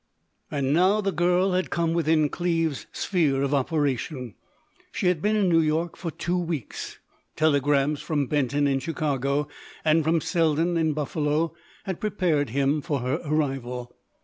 And 0.49 0.73
now 0.73 0.99
the 0.99 1.11
girl 1.11 1.51
had 1.51 1.69
come 1.69 1.93
within 1.93 2.27
Cleves's 2.29 2.87
sphere 2.91 3.43
of 3.43 3.53
operation. 3.53 4.33
She 4.91 5.05
had 5.05 5.21
been 5.21 5.35
in 5.35 5.47
New 5.47 5.59
York 5.59 5.95
for 5.95 6.09
two 6.09 6.39
weeks. 6.39 6.97
Telegrams 7.35 8.01
from 8.01 8.25
Benton 8.25 8.65
in 8.65 8.79
Chicago, 8.79 9.47
and 9.85 10.03
from 10.03 10.19
Selden 10.19 10.75
in 10.75 10.93
Buffalo, 10.93 11.53
had 11.83 11.99
prepared 12.01 12.49
him 12.49 12.81
for 12.81 13.01
her 13.01 13.21
arrival. 13.23 13.95